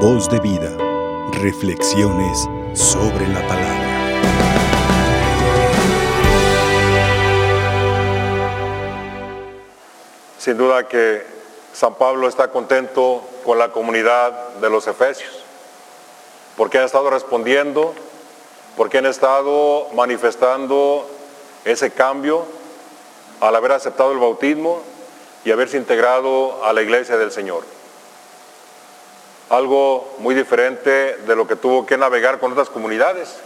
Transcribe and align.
Voz 0.00 0.28
de 0.28 0.38
vida. 0.40 0.76
Reflexiones 1.40 2.46
sobre 2.74 3.26
la 3.28 3.40
palabra. 3.48 3.86
Sin 10.38 10.58
duda 10.58 10.86
que 10.86 11.22
San 11.72 11.94
Pablo 11.94 12.28
está 12.28 12.48
contento 12.48 13.22
con 13.42 13.58
la 13.58 13.72
comunidad 13.72 14.56
de 14.56 14.68
los 14.68 14.86
Efesios, 14.86 15.42
porque 16.58 16.76
han 16.76 16.84
estado 16.84 17.08
respondiendo, 17.08 17.94
porque 18.76 18.98
han 18.98 19.06
estado 19.06 19.88
manifestando 19.94 21.08
ese 21.64 21.90
cambio 21.90 22.44
al 23.40 23.56
haber 23.56 23.72
aceptado 23.72 24.12
el 24.12 24.18
bautismo 24.18 24.82
y 25.42 25.52
haberse 25.52 25.78
integrado 25.78 26.62
a 26.66 26.74
la 26.74 26.82
iglesia 26.82 27.16
del 27.16 27.32
Señor. 27.32 27.75
Algo 29.48 30.14
muy 30.18 30.34
diferente 30.34 31.16
de 31.18 31.36
lo 31.36 31.46
que 31.46 31.56
tuvo 31.56 31.86
que 31.86 31.96
navegar 31.96 32.40
con 32.40 32.52
otras 32.52 32.68
comunidades. 32.68 33.36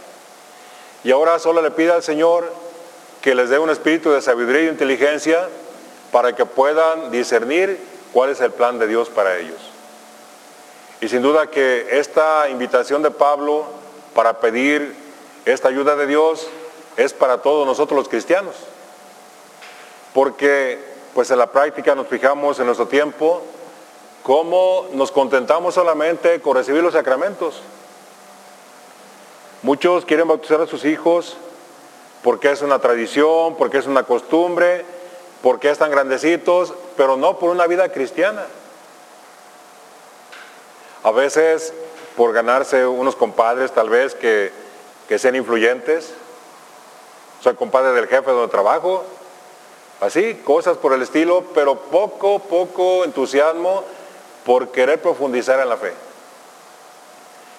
Y 1.03 1.11
ahora 1.11 1.39
solo 1.39 1.61
le 1.61 1.71
pide 1.71 1.91
al 1.91 2.03
Señor 2.03 2.51
que 3.21 3.35
les 3.35 3.49
dé 3.49 3.59
un 3.59 3.69
espíritu 3.69 4.11
de 4.11 4.21
sabiduría 4.21 4.63
y 4.63 4.67
inteligencia 4.67 5.47
para 6.11 6.35
que 6.35 6.45
puedan 6.45 7.11
discernir 7.11 7.79
cuál 8.13 8.31
es 8.31 8.41
el 8.41 8.51
plan 8.51 8.79
de 8.79 8.87
Dios 8.87 9.09
para 9.09 9.37
ellos. 9.37 9.59
Y 11.01 11.07
sin 11.07 11.21
duda 11.21 11.47
que 11.47 11.87
esta 11.91 12.49
invitación 12.49 13.01
de 13.01 13.11
Pablo 13.11 13.65
para 14.13 14.39
pedir 14.39 14.95
esta 15.45 15.69
ayuda 15.69 15.95
de 15.95 16.07
Dios 16.07 16.47
es 16.97 17.13
para 17.13 17.41
todos 17.41 17.65
nosotros 17.65 17.97
los 17.97 18.09
cristianos. 18.09 18.55
Porque 20.13 20.79
pues 21.13 21.31
en 21.31 21.39
la 21.39 21.51
práctica 21.51 21.95
nos 21.95 22.07
fijamos 22.07 22.59
en 22.59 22.65
nuestro 22.65 22.87
tiempo 22.87 23.41
cómo 24.23 24.87
nos 24.93 25.11
contentamos 25.11 25.73
solamente 25.73 26.41
con 26.41 26.55
recibir 26.55 26.83
los 26.83 26.93
sacramentos. 26.93 27.61
Muchos 29.63 30.05
quieren 30.05 30.27
bautizar 30.27 30.61
a 30.61 30.67
sus 30.67 30.85
hijos 30.85 31.37
porque 32.23 32.51
es 32.51 32.61
una 32.61 32.79
tradición, 32.79 33.55
porque 33.55 33.77
es 33.77 33.87
una 33.87 34.03
costumbre, 34.03 34.85
porque 35.41 35.69
están 35.69 35.91
grandecitos, 35.91 36.73
pero 36.97 37.17
no 37.17 37.39
por 37.39 37.49
una 37.49 37.67
vida 37.67 37.91
cristiana. 37.91 38.45
A 41.03 41.11
veces 41.11 41.73
por 42.15 42.33
ganarse 42.33 42.85
unos 42.85 43.15
compadres 43.15 43.71
tal 43.71 43.89
vez 43.89 44.13
que, 44.13 44.51
que 45.07 45.17
sean 45.17 45.35
influyentes. 45.35 46.13
Soy 47.41 47.55
compadre 47.55 47.93
del 47.93 48.07
jefe 48.07 48.29
donde 48.29 48.51
trabajo, 48.51 49.03
Así, 50.01 50.41
cosas 50.43 50.77
por 50.77 50.93
el 50.93 51.03
estilo, 51.03 51.43
pero 51.53 51.75
poco, 51.75 52.39
poco 52.39 53.05
entusiasmo 53.05 53.83
por 54.45 54.69
querer 54.69 55.01
profundizar 55.01 55.59
en 55.59 55.69
la 55.69 55.77
fe. 55.77 55.93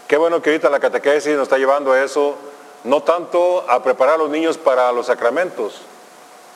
Qué 0.08 0.16
bueno 0.16 0.42
que 0.42 0.50
ahorita 0.50 0.68
la 0.70 0.80
catequesis 0.80 1.34
nos 1.34 1.44
está 1.44 1.58
llevando 1.58 1.92
a 1.92 2.02
eso, 2.02 2.36
no 2.84 3.02
tanto 3.02 3.64
a 3.70 3.82
preparar 3.82 4.16
a 4.16 4.18
los 4.18 4.30
niños 4.30 4.58
para 4.58 4.92
los 4.92 5.06
sacramentos, 5.06 5.80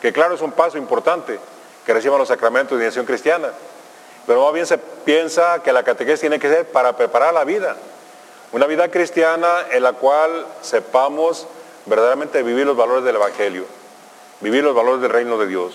que 0.03 0.13
claro 0.13 0.35
es 0.35 0.43
un 0.43 0.53
paso 0.53 0.77
importante, 0.79 1.39
que 1.85 1.95
reciban 1.95 2.19
los 2.19 2.29
sacramentos 2.29 2.79
de 2.79 2.85
iniciación 2.85 3.07
cristiana, 3.07 3.51
pero 4.27 4.45
más 4.45 4.53
bien 4.53 4.67
se 4.67 4.79
piensa 4.79 5.63
que 5.63 5.73
la 5.73 5.85
catequesis 5.85 6.21
tiene 6.21 6.39
que 6.39 6.49
ser 6.49 6.67
para 6.67 6.97
preparar 6.97 7.33
la 7.33 7.45
vida, 7.45 7.77
una 8.53 8.67
vida 8.67 8.91
cristiana 8.91 9.67
en 9.71 9.83
la 9.83 9.93
cual 9.93 10.47
sepamos 10.63 11.47
verdaderamente 11.87 12.43
vivir 12.43 12.67
los 12.67 12.77
valores 12.77 13.05
del 13.05 13.17
Evangelio 13.17 13.65
vivir 14.41 14.63
los 14.63 14.75
valores 14.75 15.01
del 15.01 15.11
reino 15.11 15.39
de 15.39 15.47
Dios. 15.47 15.75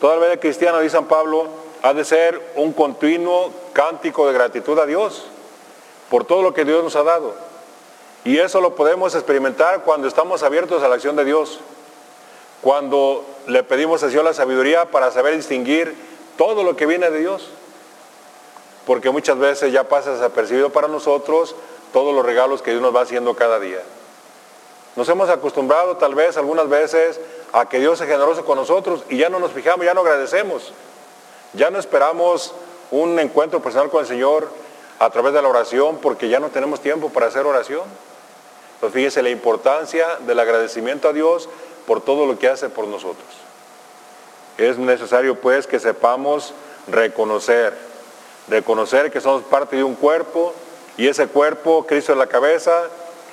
Toda 0.00 0.16
la 0.16 0.26
vida 0.26 0.36
cristiana, 0.38 0.80
dice 0.80 0.96
San 0.96 1.06
Pablo, 1.06 1.48
ha 1.82 1.92
de 1.92 2.04
ser 2.04 2.40
un 2.54 2.72
continuo 2.72 3.52
cántico 3.72 4.26
de 4.26 4.32
gratitud 4.32 4.78
a 4.78 4.86
Dios 4.86 5.24
por 6.10 6.24
todo 6.24 6.42
lo 6.42 6.54
que 6.54 6.64
Dios 6.64 6.82
nos 6.82 6.96
ha 6.96 7.02
dado. 7.02 7.34
Y 8.24 8.38
eso 8.38 8.60
lo 8.60 8.76
podemos 8.76 9.14
experimentar 9.14 9.82
cuando 9.82 10.06
estamos 10.06 10.44
abiertos 10.44 10.82
a 10.82 10.88
la 10.88 10.94
acción 10.94 11.16
de 11.16 11.24
Dios, 11.24 11.58
cuando 12.60 13.24
le 13.48 13.64
pedimos 13.64 14.02
a 14.04 14.06
Dios 14.06 14.22
la 14.22 14.32
sabiduría 14.32 14.90
para 14.90 15.10
saber 15.10 15.34
distinguir 15.34 15.94
todo 16.36 16.62
lo 16.62 16.76
que 16.76 16.86
viene 16.86 17.10
de 17.10 17.18
Dios. 17.18 17.48
Porque 18.86 19.10
muchas 19.10 19.38
veces 19.38 19.72
ya 19.72 19.88
pasa 19.88 20.12
desapercibido 20.12 20.70
para 20.70 20.86
nosotros 20.86 21.56
todos 21.92 22.14
los 22.14 22.24
regalos 22.24 22.62
que 22.62 22.70
Dios 22.70 22.82
nos 22.82 22.94
va 22.94 23.00
haciendo 23.00 23.34
cada 23.34 23.58
día. 23.58 23.80
Nos 24.94 25.08
hemos 25.08 25.28
acostumbrado 25.30 25.96
tal 25.96 26.14
vez 26.14 26.36
algunas 26.36 26.68
veces 26.68 27.18
a 27.52 27.68
que 27.68 27.80
Dios 27.80 28.00
es 28.00 28.06
generoso 28.06 28.44
con 28.44 28.56
nosotros 28.56 29.02
y 29.08 29.18
ya 29.18 29.28
no 29.28 29.40
nos 29.40 29.52
fijamos, 29.52 29.84
ya 29.84 29.94
no 29.94 30.00
agradecemos. 30.02 30.72
Ya 31.54 31.70
no 31.70 31.78
esperamos 31.78 32.54
un 32.90 33.18
encuentro 33.18 33.60
personal 33.60 33.90
con 33.90 34.00
el 34.00 34.06
Señor 34.06 34.48
a 34.98 35.10
través 35.10 35.32
de 35.34 35.42
la 35.42 35.48
oración 35.48 35.98
porque 35.98 36.28
ya 36.28 36.40
no 36.40 36.50
tenemos 36.50 36.80
tiempo 36.80 37.10
para 37.10 37.26
hacer 37.26 37.46
oración. 37.46 37.82
Entonces 38.74 38.94
fíjese 38.94 39.22
la 39.22 39.30
importancia 39.30 40.06
del 40.26 40.40
agradecimiento 40.40 41.08
a 41.08 41.12
Dios 41.12 41.48
por 41.86 42.00
todo 42.00 42.26
lo 42.26 42.38
que 42.38 42.48
hace 42.48 42.68
por 42.68 42.86
nosotros. 42.86 43.26
Es 44.58 44.78
necesario 44.78 45.36
pues 45.36 45.66
que 45.66 45.78
sepamos 45.78 46.54
reconocer, 46.88 47.76
reconocer 48.48 49.10
que 49.10 49.20
somos 49.20 49.42
parte 49.44 49.76
de 49.76 49.84
un 49.84 49.94
cuerpo 49.94 50.54
y 50.96 51.08
ese 51.08 51.26
cuerpo, 51.26 51.86
Cristo 51.86 52.12
es 52.12 52.18
la 52.18 52.26
cabeza, 52.26 52.88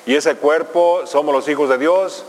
y 0.06 0.16
ese 0.16 0.36
cuerpo 0.36 1.06
somos 1.06 1.36
los 1.36 1.48
hijos 1.50 1.70
de 1.70 1.78
Dios, 1.78 2.24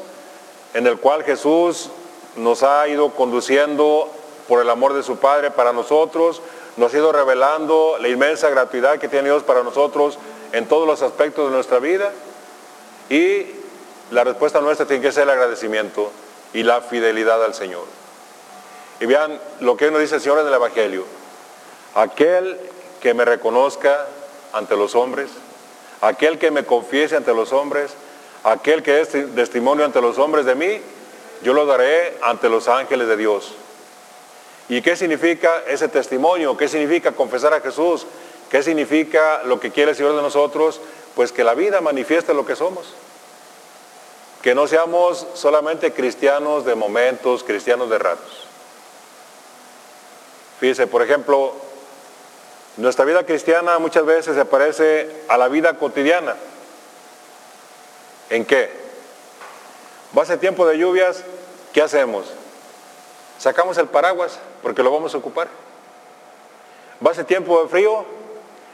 en 0.75 0.87
el 0.87 0.99
cual 0.99 1.23
Jesús 1.23 1.91
nos 2.37 2.63
ha 2.63 2.89
ido 2.89 3.11
conduciendo 3.11 4.11
por 4.51 4.61
el 4.61 4.69
amor 4.69 4.95
de 4.95 5.05
su 5.05 5.17
Padre 5.19 5.53
para 5.53 5.73
nosotros, 5.73 6.43
nos 6.77 6.93
ha 6.93 6.97
ido 6.97 7.13
revelando 7.13 7.99
la 8.01 8.09
inmensa 8.09 8.51
gratuidad 8.51 8.99
que 8.99 9.07
tiene 9.07 9.29
Dios 9.29 9.45
para 9.45 9.63
nosotros 9.63 10.19
en 10.51 10.67
todos 10.67 10.89
los 10.89 11.03
aspectos 11.03 11.49
de 11.49 11.55
nuestra 11.55 11.79
vida. 11.79 12.11
Y 13.09 13.47
la 14.11 14.25
respuesta 14.25 14.61
nuestra 14.61 14.87
tiene 14.87 15.05
que 15.05 15.13
ser 15.13 15.23
el 15.23 15.31
agradecimiento 15.31 16.11
y 16.53 16.65
la 16.65 16.81
fidelidad 16.81 17.45
al 17.45 17.55
Señor. 17.55 17.85
Y 18.99 19.07
vean 19.07 19.41
lo 19.61 19.77
que 19.77 19.89
nos 19.93 20.01
dice 20.01 20.17
el 20.17 20.21
Señor 20.21 20.41
en 20.41 20.49
el 20.49 20.55
Evangelio. 20.55 21.05
Aquel 21.95 22.59
que 23.01 23.15
me 23.15 23.25
reconozca 23.25 24.05
ante 24.53 24.77
los 24.77 24.97
hombres, 24.97 25.31
aquel 26.01 26.41
que 26.41 26.51
me 26.51 26.65
confiese 26.65 27.15
ante 27.15 27.33
los 27.33 27.53
hombres, 27.53 27.93
aquel 28.43 28.83
que 28.83 29.01
es 29.01 29.11
testimonio 29.11 29.85
ante 29.85 30.01
los 30.01 30.19
hombres 30.19 30.45
de 30.45 30.57
mí, 30.57 30.81
yo 31.45 31.55
lo 31.55 31.67
daré 31.67 32.19
ante 32.21 32.49
los 32.49 32.67
ángeles 32.67 33.07
de 33.07 33.17
Dios. 33.17 33.55
¿Y 34.71 34.83
qué 34.83 34.95
significa 34.95 35.65
ese 35.67 35.89
testimonio? 35.89 36.57
¿Qué 36.57 36.69
significa 36.69 37.11
confesar 37.11 37.53
a 37.53 37.61
Jesús? 37.61 38.07
¿Qué 38.49 38.63
significa 38.63 39.43
lo 39.43 39.59
que 39.59 39.73
quiere 39.73 39.91
el 39.91 39.97
Señor 39.97 40.15
de 40.15 40.23
nosotros? 40.23 40.81
Pues 41.17 41.33
que 41.33 41.43
la 41.43 41.55
vida 41.55 41.81
manifieste 41.81 42.33
lo 42.35 42.47
que 42.47 42.55
somos. 42.55 42.95
Que 44.43 44.55
no 44.55 44.69
seamos 44.69 45.27
solamente 45.35 45.93
cristianos 45.93 46.65
de 46.65 46.77
momentos, 46.77 47.43
cristianos 47.43 47.91
de 47.91 47.99
ratos. 47.99 48.47
Fíjese, 50.61 50.87
por 50.87 51.03
ejemplo, 51.03 51.53
nuestra 52.77 53.05
vida 53.05 53.27
cristiana 53.27 53.77
muchas 53.81 54.07
veces 54.07 54.37
se 54.37 54.45
parece 54.45 55.11
a 55.27 55.37
la 55.37 55.49
vida 55.49 55.79
cotidiana. 55.79 56.37
¿En 58.31 58.45
qué? 58.45 58.71
Va 60.17 60.23
a 60.23 60.27
ser 60.27 60.39
tiempo 60.39 60.65
de 60.65 60.79
lluvias, 60.79 61.25
¿qué 61.73 61.83
hacemos? 61.83 62.27
Sacamos 63.41 63.79
el 63.79 63.89
paraguas 63.89 64.39
porque 64.63 64.83
lo 64.83 64.93
vamos 64.93 65.15
a 65.15 65.17
ocupar. 65.19 65.49
Va 67.05 67.11
a 67.11 67.15
ser 67.15 67.25
tiempo 67.25 67.63
de 67.63 67.69
frío, 67.71 68.05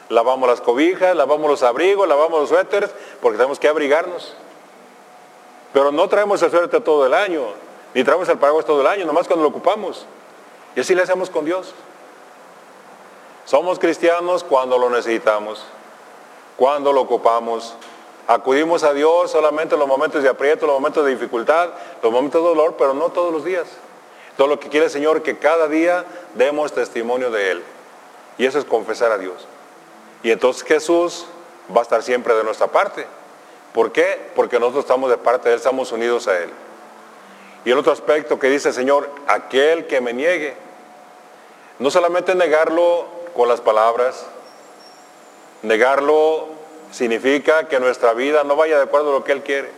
lavamos 0.08 0.48
las 0.48 0.60
cobijas, 0.60 1.14
lavamos 1.14 1.48
los 1.48 1.62
abrigos, 1.62 2.08
lavamos 2.08 2.40
los 2.40 2.48
suéteres 2.48 2.90
porque 3.22 3.38
tenemos 3.38 3.60
que 3.60 3.68
abrigarnos. 3.68 4.34
Pero 5.72 5.92
no 5.92 6.08
traemos 6.08 6.42
el 6.42 6.50
suéter 6.50 6.82
todo 6.82 7.06
el 7.06 7.14
año, 7.14 7.44
ni 7.94 8.02
traemos 8.02 8.28
el 8.28 8.38
paraguas 8.38 8.66
todo 8.66 8.80
el 8.80 8.88
año, 8.88 9.06
nomás 9.06 9.28
cuando 9.28 9.44
lo 9.44 9.50
ocupamos. 9.50 10.04
Y 10.74 10.80
así 10.80 10.96
le 10.96 11.02
hacemos 11.02 11.30
con 11.30 11.44
Dios. 11.44 11.72
Somos 13.44 13.78
cristianos 13.78 14.42
cuando 14.42 14.78
lo 14.78 14.90
necesitamos, 14.90 15.64
cuando 16.56 16.92
lo 16.92 17.02
ocupamos, 17.02 17.76
Acudimos 18.28 18.82
a 18.82 18.92
Dios 18.92 19.30
solamente 19.30 19.76
en 19.76 19.78
los 19.78 19.88
momentos 19.88 20.20
de 20.20 20.28
aprieto, 20.28 20.66
los 20.66 20.74
momentos 20.74 21.04
de 21.04 21.12
dificultad, 21.12 21.68
los 22.02 22.10
momentos 22.10 22.42
de 22.42 22.48
dolor, 22.48 22.74
pero 22.76 22.92
no 22.92 23.10
todos 23.10 23.32
los 23.32 23.44
días. 23.44 23.68
Todo 24.36 24.48
lo 24.48 24.60
que 24.60 24.68
quiere 24.68 24.86
el 24.86 24.92
Señor 24.92 25.22
que 25.22 25.38
cada 25.38 25.68
día 25.68 26.04
demos 26.34 26.72
testimonio 26.72 27.30
de 27.30 27.52
Él. 27.52 27.62
Y 28.38 28.46
eso 28.46 28.58
es 28.58 28.64
confesar 28.64 29.12
a 29.12 29.18
Dios. 29.18 29.46
Y 30.22 30.30
entonces 30.30 30.62
Jesús 30.62 31.26
va 31.74 31.80
a 31.80 31.82
estar 31.82 32.02
siempre 32.02 32.34
de 32.34 32.44
nuestra 32.44 32.66
parte. 32.66 33.06
¿Por 33.72 33.92
qué? 33.92 34.30
Porque 34.34 34.58
nosotros 34.58 34.84
estamos 34.84 35.10
de 35.10 35.18
parte 35.18 35.48
de 35.48 35.54
Él, 35.54 35.58
estamos 35.58 35.90
unidos 35.92 36.28
a 36.28 36.38
Él. 36.38 36.50
Y 37.64 37.70
el 37.70 37.78
otro 37.78 37.92
aspecto 37.92 38.38
que 38.38 38.48
dice 38.48 38.68
el 38.68 38.74
Señor, 38.74 39.10
aquel 39.26 39.86
que 39.86 40.00
me 40.00 40.12
niegue, 40.12 40.54
no 41.78 41.90
solamente 41.90 42.34
negarlo 42.34 43.06
con 43.34 43.48
las 43.48 43.60
palabras, 43.60 44.26
negarlo 45.62 46.48
significa 46.92 47.68
que 47.68 47.80
nuestra 47.80 48.12
vida 48.14 48.44
no 48.44 48.56
vaya 48.56 48.76
de 48.76 48.84
acuerdo 48.84 49.10
a 49.10 49.12
lo 49.18 49.24
que 49.24 49.32
Él 49.32 49.42
quiere. 49.42 49.70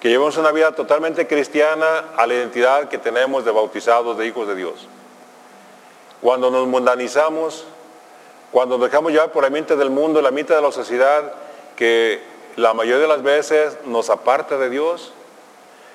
Que 0.00 0.08
llevemos 0.08 0.36
una 0.36 0.52
vida 0.52 0.72
totalmente 0.72 1.26
cristiana 1.26 2.04
a 2.16 2.26
la 2.26 2.34
identidad 2.34 2.88
que 2.88 2.98
tenemos 2.98 3.44
de 3.44 3.50
bautizados, 3.50 4.16
de 4.16 4.26
hijos 4.26 4.46
de 4.46 4.54
Dios. 4.54 4.86
Cuando 6.20 6.50
nos 6.50 6.66
mundanizamos, 6.66 7.64
cuando 8.52 8.78
nos 8.78 8.88
dejamos 8.90 9.12
llevar 9.12 9.32
por 9.32 9.42
la 9.42 9.50
mente 9.50 9.76
del 9.76 9.90
mundo, 9.90 10.22
la 10.22 10.30
mente 10.30 10.54
de 10.54 10.62
la 10.62 10.72
sociedad, 10.72 11.32
que 11.76 12.22
la 12.56 12.74
mayoría 12.74 13.02
de 13.02 13.08
las 13.08 13.22
veces 13.22 13.76
nos 13.84 14.10
aparta 14.10 14.56
de 14.56 14.70
Dios, 14.70 15.12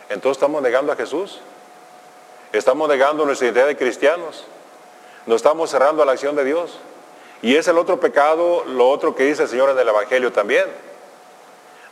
entonces 0.09 0.38
estamos 0.38 0.61
negando 0.61 0.91
a 0.91 0.95
Jesús. 0.95 1.39
Estamos 2.51 2.88
negando 2.88 3.25
nuestra 3.25 3.47
identidad 3.47 3.67
de 3.67 3.77
cristianos. 3.77 4.45
Nos 5.25 5.38
estamos 5.38 5.71
cerrando 5.71 6.03
a 6.03 6.05
la 6.05 6.11
acción 6.11 6.35
de 6.35 6.45
Dios. 6.45 6.77
Y 7.41 7.55
es 7.55 7.67
el 7.67 7.77
otro 7.77 8.00
pecado, 8.00 8.63
lo 8.65 8.89
otro 8.89 9.15
que 9.15 9.23
dice 9.23 9.44
el 9.44 9.50
Señor 9.50 9.71
en 9.71 9.79
el 9.79 9.88
Evangelio 9.88 10.31
también. 10.31 10.65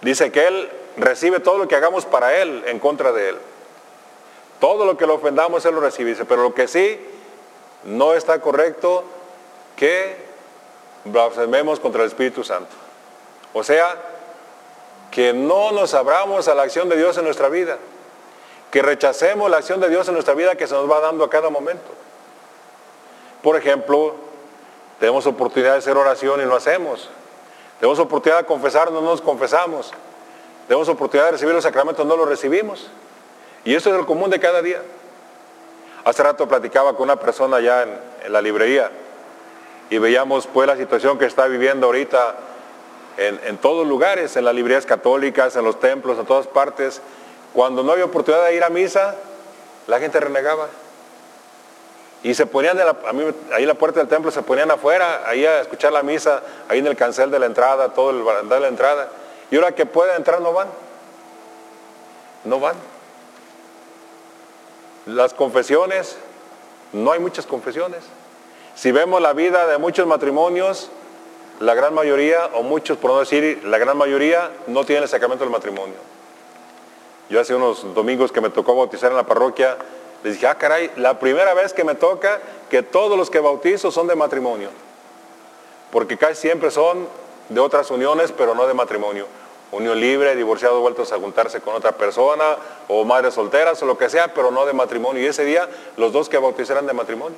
Dice 0.01 0.31
que 0.31 0.47
Él 0.47 0.69
recibe 0.97 1.39
todo 1.39 1.57
lo 1.57 1.67
que 1.67 1.75
hagamos 1.75 2.05
para 2.05 2.37
Él 2.37 2.63
en 2.67 2.79
contra 2.79 3.11
de 3.11 3.29
Él. 3.29 3.37
Todo 4.59 4.85
lo 4.85 4.97
que 4.97 5.07
lo 5.07 5.15
ofendamos 5.15 5.65
Él 5.65 5.75
lo 5.75 5.81
recibe. 5.81 6.15
pero 6.25 6.43
lo 6.43 6.53
que 6.53 6.67
sí 6.67 6.99
no 7.83 8.13
está 8.13 8.39
correcto, 8.39 9.03
que 9.75 10.15
blasfememos 11.05 11.79
contra 11.79 12.01
el 12.01 12.07
Espíritu 12.07 12.43
Santo. 12.43 12.71
O 13.53 13.63
sea, 13.63 13.95
que 15.09 15.33
no 15.33 15.71
nos 15.71 15.93
abramos 15.93 16.47
a 16.47 16.55
la 16.55 16.63
acción 16.63 16.89
de 16.89 16.95
Dios 16.95 17.17
en 17.17 17.25
nuestra 17.25 17.49
vida. 17.49 17.77
Que 18.71 18.81
rechacemos 18.81 19.49
la 19.49 19.57
acción 19.57 19.81
de 19.81 19.89
Dios 19.89 20.07
en 20.07 20.13
nuestra 20.13 20.33
vida 20.33 20.55
que 20.55 20.67
se 20.67 20.73
nos 20.73 20.89
va 20.89 21.01
dando 21.01 21.25
a 21.25 21.29
cada 21.29 21.49
momento. 21.49 21.91
Por 23.41 23.57
ejemplo, 23.57 24.15
tenemos 24.99 25.25
oportunidad 25.25 25.73
de 25.73 25.79
hacer 25.79 25.97
oración 25.97 26.41
y 26.41 26.45
no 26.45 26.55
hacemos. 26.55 27.09
Tenemos 27.79 27.99
oportunidad 27.99 28.41
de 28.41 28.45
confesar, 28.45 28.91
no 28.91 29.01
nos 29.01 29.21
confesamos. 29.21 29.91
Tenemos 30.71 30.87
oportunidad 30.87 31.25
de 31.25 31.31
recibir 31.33 31.53
los 31.53 31.65
sacramentos, 31.65 32.05
no 32.05 32.15
los 32.15 32.29
recibimos. 32.29 32.87
Y 33.65 33.75
eso 33.75 33.89
es 33.89 33.99
el 33.99 34.05
común 34.05 34.29
de 34.29 34.39
cada 34.39 34.61
día. 34.61 34.81
Hace 36.05 36.23
rato 36.23 36.47
platicaba 36.47 36.95
con 36.95 37.09
una 37.09 37.17
persona 37.17 37.57
allá 37.57 37.83
en, 37.83 38.31
la 38.31 38.41
librería 38.41 38.89
y 39.89 39.97
veíamos 39.97 40.47
pues 40.47 40.67
la 40.67 40.77
situación 40.77 41.19
que 41.19 41.25
está 41.25 41.47
viviendo 41.47 41.87
ahorita 41.87 42.37
en, 43.17 43.41
en, 43.47 43.57
todos 43.57 43.85
lugares, 43.85 44.37
en 44.37 44.45
las 44.45 44.55
librerías 44.55 44.85
católicas, 44.85 45.57
en 45.57 45.65
los 45.65 45.77
templos, 45.77 46.17
en 46.17 46.25
todas 46.25 46.47
partes. 46.47 47.01
Cuando 47.51 47.83
no 47.83 47.91
había 47.91 48.05
oportunidad 48.05 48.45
de 48.45 48.55
ir 48.55 48.63
a 48.63 48.69
misa, 48.69 49.17
la 49.87 49.99
gente 49.99 50.21
renegaba. 50.21 50.67
Y 52.23 52.33
se 52.33 52.45
ponían 52.45 52.79
ahí 52.79 53.63
en 53.63 53.67
la 53.67 53.73
puerta 53.73 53.99
del 53.99 54.07
templo, 54.07 54.31
se 54.31 54.41
ponían 54.41 54.71
afuera, 54.71 55.23
ahí 55.25 55.45
a 55.45 55.59
escuchar 55.59 55.91
la 55.91 56.01
misa, 56.01 56.41
ahí 56.69 56.79
en 56.79 56.87
el 56.87 56.95
cancel 56.95 57.29
de 57.29 57.39
la 57.39 57.47
entrada, 57.47 57.89
todo 57.89 58.11
el 58.11 58.23
barandal 58.23 58.59
de 58.59 58.61
la 58.61 58.67
entrada. 58.69 59.09
Y 59.51 59.57
ahora 59.57 59.73
que 59.73 59.85
pueden 59.85 60.15
entrar 60.15 60.41
no 60.41 60.53
van. 60.53 60.69
No 62.45 62.59
van. 62.59 62.75
Las 65.05 65.33
confesiones, 65.33 66.17
no 66.93 67.11
hay 67.11 67.19
muchas 67.19 67.45
confesiones. 67.45 68.03
Si 68.75 68.91
vemos 68.91 69.21
la 69.21 69.33
vida 69.33 69.67
de 69.67 69.77
muchos 69.77 70.07
matrimonios, 70.07 70.89
la 71.59 71.75
gran 71.75 71.93
mayoría, 71.93 72.47
o 72.53 72.63
muchos 72.63 72.97
por 72.97 73.11
no 73.11 73.19
decir 73.19 73.61
la 73.65 73.77
gran 73.77 73.97
mayoría, 73.97 74.51
no 74.67 74.85
tienen 74.85 75.03
el 75.03 75.09
sacramento 75.09 75.43
del 75.43 75.51
matrimonio. 75.51 75.95
Yo 77.29 77.39
hace 77.39 77.53
unos 77.53 77.93
domingos 77.93 78.31
que 78.31 78.41
me 78.41 78.49
tocó 78.49 78.75
bautizar 78.75 79.11
en 79.11 79.17
la 79.17 79.25
parroquia, 79.25 79.77
les 80.23 80.33
dije, 80.33 80.47
ah, 80.47 80.55
caray, 80.55 80.91
la 80.95 81.19
primera 81.19 81.53
vez 81.53 81.73
que 81.73 81.83
me 81.83 81.95
toca 81.95 82.39
que 82.69 82.83
todos 82.83 83.17
los 83.17 83.29
que 83.29 83.39
bautizo 83.39 83.91
son 83.91 84.07
de 84.07 84.15
matrimonio. 84.15 84.69
Porque 85.91 86.17
casi 86.17 86.35
siempre 86.35 86.71
son 86.71 87.07
de 87.49 87.59
otras 87.59 87.91
uniones, 87.91 88.31
pero 88.31 88.55
no 88.55 88.65
de 88.67 88.73
matrimonio. 88.73 89.25
Unión 89.71 89.99
libre, 89.99 90.35
divorciados 90.35 90.81
vueltos 90.81 91.13
a 91.13 91.17
juntarse 91.17 91.61
con 91.61 91.75
otra 91.75 91.93
persona, 91.93 92.57
o 92.89 93.05
madres 93.05 93.33
solteras, 93.33 93.81
o 93.81 93.85
lo 93.85 93.97
que 93.97 94.09
sea, 94.09 94.33
pero 94.33 94.51
no 94.51 94.65
de 94.65 94.73
matrimonio. 94.73 95.23
Y 95.23 95.27
ese 95.27 95.45
día 95.45 95.69
los 95.97 96.11
dos 96.11 96.27
que 96.27 96.37
bautizarán 96.37 96.87
de 96.87 96.93
matrimonio. 96.93 97.37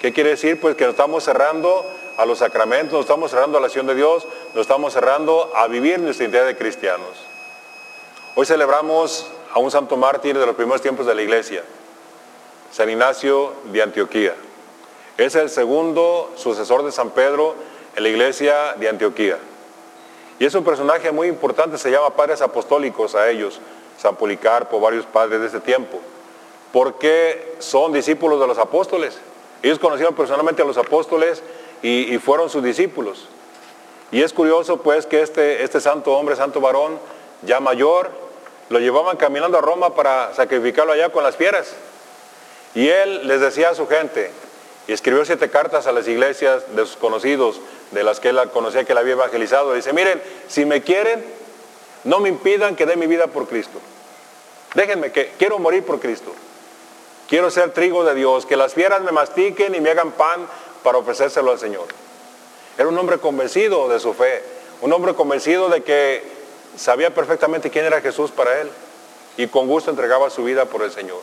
¿Qué 0.00 0.12
quiere 0.12 0.30
decir? 0.30 0.60
Pues 0.60 0.76
que 0.76 0.84
nos 0.84 0.92
estamos 0.92 1.24
cerrando 1.24 1.82
a 2.18 2.26
los 2.26 2.38
sacramentos, 2.38 2.92
nos 2.92 3.04
estamos 3.06 3.30
cerrando 3.30 3.56
a 3.56 3.60
la 3.62 3.68
acción 3.68 3.86
de 3.86 3.94
Dios, 3.94 4.26
nos 4.54 4.62
estamos 4.62 4.92
cerrando 4.92 5.50
a 5.54 5.66
vivir 5.66 5.98
nuestra 5.98 6.24
identidad 6.24 6.46
de 6.46 6.56
cristianos. 6.56 7.08
Hoy 8.34 8.44
celebramos 8.44 9.26
a 9.52 9.60
un 9.60 9.70
santo 9.70 9.96
mártir 9.96 10.38
de 10.38 10.44
los 10.44 10.56
primeros 10.56 10.82
tiempos 10.82 11.06
de 11.06 11.14
la 11.14 11.22
iglesia, 11.22 11.62
San 12.70 12.90
Ignacio 12.90 13.52
de 13.72 13.80
Antioquía. 13.80 14.34
Es 15.16 15.36
el 15.36 15.48
segundo 15.48 16.32
sucesor 16.36 16.84
de 16.84 16.92
San 16.92 17.10
Pedro 17.10 17.54
en 17.96 18.02
la 18.02 18.08
iglesia 18.08 18.74
de 18.74 18.88
Antioquía. 18.88 19.38
Y 20.38 20.46
es 20.46 20.54
un 20.54 20.64
personaje 20.64 21.12
muy 21.12 21.28
importante, 21.28 21.78
se 21.78 21.90
llama 21.90 22.10
padres 22.10 22.42
apostólicos 22.42 23.14
a 23.14 23.30
ellos, 23.30 23.60
San 23.98 24.16
Policarpo, 24.16 24.80
varios 24.80 25.06
padres 25.06 25.40
de 25.40 25.46
ese 25.46 25.60
tiempo, 25.60 26.00
porque 26.72 27.54
son 27.60 27.92
discípulos 27.92 28.40
de 28.40 28.46
los 28.46 28.58
apóstoles. 28.58 29.18
Ellos 29.62 29.78
conocieron 29.78 30.14
personalmente 30.14 30.62
a 30.62 30.64
los 30.64 30.76
apóstoles 30.76 31.42
y, 31.82 32.18
fueron 32.18 32.50
sus 32.50 32.62
discípulos. 32.62 33.28
Y 34.10 34.22
es 34.22 34.32
curioso 34.32 34.78
pues 34.78 35.06
que 35.06 35.22
este, 35.22 35.62
este 35.62 35.80
santo 35.80 36.12
hombre, 36.12 36.36
santo 36.36 36.60
varón, 36.60 36.98
ya 37.42 37.60
mayor, 37.60 38.10
lo 38.68 38.78
llevaban 38.78 39.16
caminando 39.16 39.58
a 39.58 39.60
Roma 39.60 39.94
para 39.94 40.34
sacrificarlo 40.34 40.92
allá 40.92 41.10
con 41.10 41.22
las 41.22 41.36
fieras. 41.36 41.74
Y 42.74 42.88
él 42.88 43.28
les 43.28 43.40
decía 43.40 43.70
a 43.70 43.74
su 43.74 43.86
gente, 43.86 44.30
y 44.86 44.92
escribió 44.92 45.24
siete 45.24 45.48
cartas 45.48 45.86
a 45.86 45.92
las 45.92 46.06
iglesias 46.08 46.64
de 46.74 46.84
sus 46.84 46.96
conocidos, 46.96 47.60
de 47.94 48.04
las 48.04 48.20
que 48.20 48.28
él 48.28 48.38
conocía 48.52 48.84
que 48.84 48.92
la 48.92 49.00
había 49.00 49.12
evangelizado. 49.14 49.72
Dice, 49.72 49.92
miren, 49.92 50.20
si 50.48 50.66
me 50.66 50.82
quieren, 50.82 51.24
no 52.04 52.20
me 52.20 52.28
impidan 52.28 52.76
que 52.76 52.84
dé 52.84 52.96
mi 52.96 53.06
vida 53.06 53.28
por 53.28 53.48
Cristo. 53.48 53.78
Déjenme 54.74 55.12
que 55.12 55.32
quiero 55.38 55.58
morir 55.58 55.84
por 55.84 56.00
Cristo. 56.00 56.32
Quiero 57.28 57.50
ser 57.50 57.72
trigo 57.72 58.04
de 58.04 58.14
Dios, 58.14 58.44
que 58.44 58.56
las 58.56 58.74
fieras 58.74 59.00
me 59.00 59.12
mastiquen 59.12 59.74
y 59.74 59.80
me 59.80 59.90
hagan 59.90 60.12
pan 60.12 60.46
para 60.82 60.98
ofrecérselo 60.98 61.52
al 61.52 61.58
Señor. 61.58 61.86
Era 62.76 62.88
un 62.88 62.98
hombre 62.98 63.18
convencido 63.18 63.88
de 63.88 64.00
su 64.00 64.12
fe, 64.12 64.42
un 64.82 64.92
hombre 64.92 65.14
convencido 65.14 65.68
de 65.68 65.82
que 65.82 66.22
sabía 66.76 67.14
perfectamente 67.14 67.70
quién 67.70 67.84
era 67.84 68.00
Jesús 68.00 68.30
para 68.30 68.60
él 68.60 68.70
y 69.36 69.46
con 69.46 69.66
gusto 69.66 69.90
entregaba 69.90 70.28
su 70.28 70.44
vida 70.44 70.66
por 70.66 70.82
el 70.82 70.90
Señor. 70.90 71.20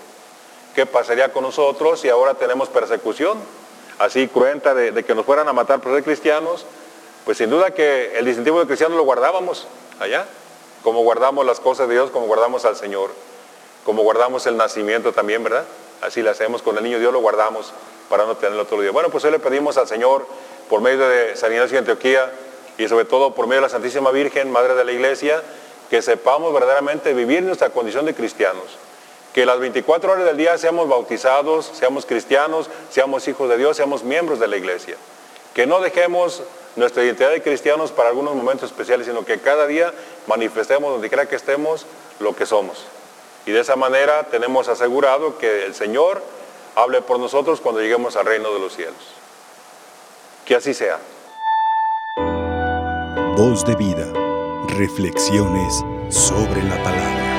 ¿Qué 0.74 0.86
pasaría 0.86 1.32
con 1.34 1.44
nosotros 1.44 2.00
si 2.00 2.10
ahora 2.10 2.34
tenemos 2.34 2.70
persecución? 2.70 3.38
Así 4.02 4.28
cruenta 4.28 4.74
de, 4.74 5.04
que 5.04 5.14
nos 5.14 5.28
fueran 5.28 5.48
a 5.48 5.54
matar 5.54 5.80
por 5.80 5.94
ser 5.94 6.04
cristianos, 6.04 6.66
pues 7.24 7.38
sin 7.38 7.52
duda 7.52 7.70
que 7.70 8.18
el 8.18 8.26
distintivo 8.26 8.60
de 8.60 8.66
cristiano 8.66 8.96
lo 8.96 9.04
guardábamos 9.04 9.68
allá, 10.00 10.26
como 10.82 11.04
guardamos 11.04 11.46
las 11.46 11.60
cosas 11.60 11.88
de 11.88 11.94
Dios, 11.94 12.10
como 12.10 12.26
guardamos 12.26 12.66
al 12.66 12.76
Señor, 12.76 13.12
como 13.86 14.02
guardamos 14.02 14.48
el 14.48 14.58
nacimiento 14.58 15.14
también, 15.14 15.44
¿verdad? 15.44 15.66
Así 16.02 16.24
lo 16.24 16.32
hacemos 16.32 16.64
con 16.64 16.76
el 16.80 16.84
niño 16.84 16.98
Dios, 16.98 17.14
lo 17.14 17.20
guardamos 17.20 17.74
para 18.10 18.26
no 18.26 18.36
tenerlo 18.38 18.64
otro 18.64 18.82
día. 18.82 18.90
Bueno, 18.90 19.10
pues 19.10 19.24
hoy 19.24 19.30
le 19.30 19.38
pedimos 19.38 19.78
al 19.78 19.88
Señor, 19.88 20.26
por 20.68 20.82
medio 20.82 21.08
de 21.08 21.36
San 21.36 21.52
Ignacio 21.52 21.74
de 21.74 21.80
Antioquía, 21.92 22.32
y 22.80 22.88
sobre 22.88 23.06
todo 23.06 23.36
por 23.36 23.46
medio 23.46 23.62
de 23.62 23.68
la 23.68 23.70
Santísima 23.70 24.10
Virgen, 24.10 24.52
Madre 24.52 24.74
de 24.74 24.84
la 24.84 24.94
Iglesia, 24.94 25.44
que 25.92 26.02
sepamos 26.02 26.52
verdaderamente 26.52 27.14
vivir 27.14 27.44
nuestra 27.44 27.70
condición 27.70 28.08
de 28.08 28.16
cristianos. 28.16 28.80
Que 29.34 29.46
las 29.46 29.60
24 29.60 30.12
horas 30.12 30.26
del 30.26 30.38
día 30.38 30.58
seamos 30.58 30.90
bautizados, 30.90 31.72
seamos 31.74 32.06
cristianos, 32.06 32.70
seamos 32.90 33.28
hijos 33.28 33.50
de 33.50 33.58
Dios, 33.58 33.78
seamos 33.78 34.04
miembros 34.04 34.40
de 34.40 34.48
la 34.48 34.58
iglesia. 34.58 34.98
Que 35.54 35.66
no 35.66 35.80
dejemos 35.80 36.44
nuestra 36.76 37.04
identidad 37.04 37.32
de 37.32 37.42
cristianos 37.42 37.92
para 37.92 38.10
algunos 38.10 38.36
momentos 38.36 38.70
especiales, 38.70 39.08
sino 39.08 39.26
que 39.26 39.40
cada 39.40 39.68
día 39.68 39.94
manifestemos 40.28 40.92
donde 40.92 41.08
quiera 41.08 41.28
que 41.28 41.36
estemos 41.36 41.86
lo 42.20 42.36
que 42.36 42.46
somos. 42.46 42.86
Y 43.46 43.52
de 43.52 43.62
esa 43.62 43.76
manera 43.76 44.24
tenemos 44.24 44.68
asegurado 44.68 45.38
que 45.38 45.66
el 45.66 45.76
Señor 45.76 46.22
hable 46.76 47.02
por 47.02 47.20
nosotros 47.20 47.62
cuando 47.62 47.82
lleguemos 47.82 48.16
al 48.16 48.26
reino 48.26 48.54
de 48.54 48.60
los 48.60 48.76
cielos. 48.76 48.96
Que 50.46 50.56
así 50.56 50.74
sea. 50.74 51.00
Voz 53.36 53.66
de 53.66 53.76
vida. 53.76 54.12
Reflexiones 54.68 55.84
sobre 56.10 56.62
la 56.64 56.82
palabra. 56.84 57.31